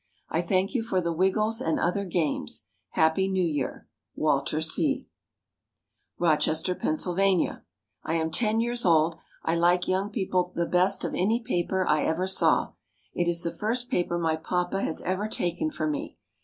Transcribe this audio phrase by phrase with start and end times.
[0.29, 2.65] I thank you for the "Wiggles" and other games.
[2.93, 3.87] Happy New Year.
[4.15, 5.05] WALTER C.
[6.17, 7.61] ROCHESTER, PENNSYLVANIA.
[8.01, 9.17] I am ten years old.
[9.43, 12.71] I like Young People the best of any paper I ever saw.
[13.13, 16.17] It is the first paper my papa has ever taken for me.